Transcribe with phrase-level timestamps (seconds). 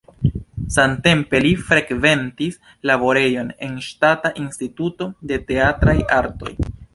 [0.75, 2.57] Samtempe li frekventis
[2.91, 6.57] laborejon en Ŝtata Instituto de Teatraj Artoj.